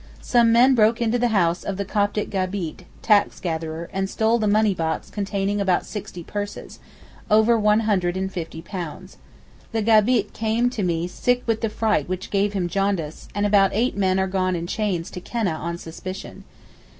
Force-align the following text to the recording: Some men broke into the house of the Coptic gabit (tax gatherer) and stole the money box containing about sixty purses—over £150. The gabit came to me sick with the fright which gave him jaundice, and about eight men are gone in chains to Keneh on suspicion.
Some 0.23 0.51
men 0.51 0.73
broke 0.73 0.99
into 0.99 1.19
the 1.19 1.27
house 1.27 1.63
of 1.63 1.77
the 1.77 1.85
Coptic 1.85 2.31
gabit 2.31 2.85
(tax 3.03 3.39
gatherer) 3.39 3.87
and 3.93 4.09
stole 4.09 4.39
the 4.39 4.47
money 4.47 4.73
box 4.73 5.11
containing 5.11 5.61
about 5.61 5.85
sixty 5.85 6.23
purses—over 6.23 7.55
£150. 7.59 9.15
The 9.71 9.81
gabit 9.83 10.33
came 10.33 10.71
to 10.71 10.81
me 10.81 11.07
sick 11.07 11.43
with 11.45 11.61
the 11.61 11.69
fright 11.69 12.09
which 12.09 12.31
gave 12.31 12.53
him 12.53 12.67
jaundice, 12.67 13.27
and 13.35 13.45
about 13.45 13.75
eight 13.75 13.95
men 13.95 14.19
are 14.19 14.25
gone 14.25 14.55
in 14.55 14.65
chains 14.65 15.11
to 15.11 15.21
Keneh 15.21 15.53
on 15.53 15.77
suspicion. 15.77 16.45